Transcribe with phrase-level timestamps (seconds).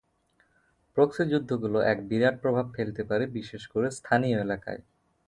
[0.97, 4.81] Proxy যুদ্ধগুলো এক বিরাট প্রভাব ফেলতে পারে, বিশেষ করে স্থানীয় এলাকায়।